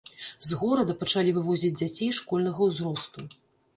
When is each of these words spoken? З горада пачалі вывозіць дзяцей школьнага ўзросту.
З 0.47 0.55
горада 0.61 0.95
пачалі 1.01 1.35
вывозіць 1.37 1.73
дзяцей 1.81 2.09
школьнага 2.23 2.59
ўзросту. 2.71 3.29